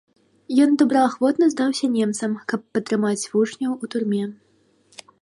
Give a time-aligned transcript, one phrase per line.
[0.63, 4.25] Ён добраахвотна здаўся немцам, каб падтрымаць вучняў у турме.